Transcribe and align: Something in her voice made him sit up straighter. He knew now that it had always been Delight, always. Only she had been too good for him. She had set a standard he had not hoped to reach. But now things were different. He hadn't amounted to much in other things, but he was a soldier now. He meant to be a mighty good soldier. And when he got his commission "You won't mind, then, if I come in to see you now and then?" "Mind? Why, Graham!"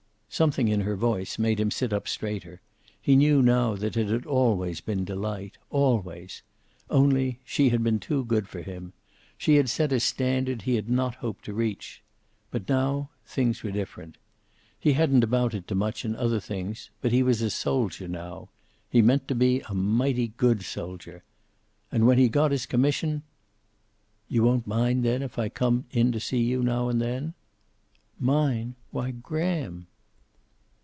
Something 0.33 0.69
in 0.69 0.81
her 0.81 0.95
voice 0.95 1.37
made 1.37 1.59
him 1.59 1.69
sit 1.71 1.91
up 1.91 2.07
straighter. 2.07 2.61
He 3.01 3.17
knew 3.17 3.41
now 3.41 3.75
that 3.75 3.97
it 3.97 4.07
had 4.07 4.25
always 4.25 4.79
been 4.79 5.03
Delight, 5.03 5.57
always. 5.69 6.41
Only 6.89 7.39
she 7.43 7.67
had 7.67 7.83
been 7.83 7.99
too 7.99 8.23
good 8.23 8.47
for 8.47 8.61
him. 8.61 8.93
She 9.37 9.55
had 9.55 9.69
set 9.69 9.91
a 9.91 9.99
standard 9.99 10.61
he 10.61 10.75
had 10.75 10.89
not 10.89 11.15
hoped 11.15 11.43
to 11.45 11.53
reach. 11.53 12.01
But 12.49 12.69
now 12.69 13.09
things 13.25 13.61
were 13.61 13.71
different. 13.71 14.15
He 14.79 14.93
hadn't 14.93 15.25
amounted 15.25 15.67
to 15.67 15.75
much 15.75 16.05
in 16.05 16.15
other 16.15 16.39
things, 16.39 16.89
but 17.01 17.11
he 17.11 17.21
was 17.23 17.41
a 17.41 17.49
soldier 17.49 18.07
now. 18.07 18.47
He 18.89 19.01
meant 19.01 19.27
to 19.27 19.35
be 19.35 19.59
a 19.67 19.73
mighty 19.73 20.29
good 20.37 20.63
soldier. 20.63 21.23
And 21.91 22.07
when 22.07 22.17
he 22.17 22.29
got 22.29 22.51
his 22.51 22.65
commission 22.65 23.23
"You 24.29 24.43
won't 24.43 24.65
mind, 24.65 25.03
then, 25.03 25.23
if 25.23 25.37
I 25.37 25.49
come 25.49 25.87
in 25.91 26.13
to 26.13 26.21
see 26.21 26.39
you 26.41 26.63
now 26.63 26.87
and 26.87 27.01
then?" 27.01 27.33
"Mind? 28.17 28.75
Why, 28.91 29.11
Graham!" 29.11 29.87